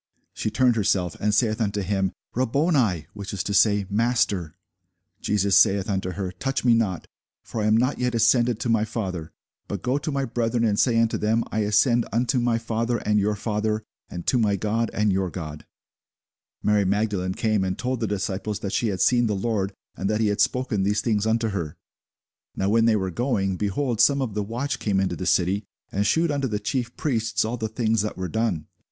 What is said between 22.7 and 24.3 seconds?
they were going, behold, some